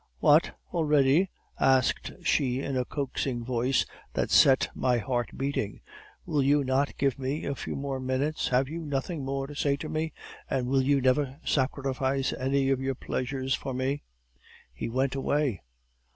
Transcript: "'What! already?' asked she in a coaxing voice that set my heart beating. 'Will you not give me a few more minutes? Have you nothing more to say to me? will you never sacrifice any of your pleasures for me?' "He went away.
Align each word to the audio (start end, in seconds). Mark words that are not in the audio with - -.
"'What! 0.17 0.57
already?' 0.73 1.29
asked 1.59 2.11
she 2.23 2.59
in 2.59 2.75
a 2.75 2.83
coaxing 2.85 3.45
voice 3.45 3.85
that 4.13 4.31
set 4.31 4.71
my 4.73 4.97
heart 4.97 5.37
beating. 5.37 5.81
'Will 6.25 6.41
you 6.41 6.63
not 6.63 6.97
give 6.97 7.19
me 7.19 7.45
a 7.45 7.53
few 7.53 7.75
more 7.75 7.99
minutes? 7.99 8.47
Have 8.47 8.67
you 8.67 8.79
nothing 8.79 9.23
more 9.23 9.45
to 9.45 9.53
say 9.53 9.75
to 9.77 9.89
me? 9.89 10.11
will 10.49 10.81
you 10.81 11.01
never 11.01 11.37
sacrifice 11.45 12.33
any 12.33 12.71
of 12.71 12.79
your 12.81 12.95
pleasures 12.95 13.53
for 13.53 13.75
me?' 13.75 14.01
"He 14.73 14.89
went 14.89 15.13
away. 15.13 15.61